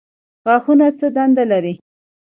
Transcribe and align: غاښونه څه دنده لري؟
غاښونه 0.45 0.87
څه 0.99 1.07
دنده 1.15 1.43
لري؟ 1.51 1.73